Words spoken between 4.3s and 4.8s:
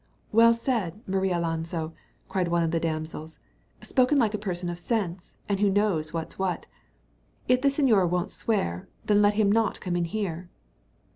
a person of